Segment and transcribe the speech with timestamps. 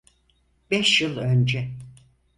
[0.71, 1.69] Beş yıl önce.